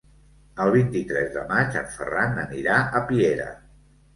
[0.63, 3.47] El vint-i-tres de maig en Ferran anirà a Piera.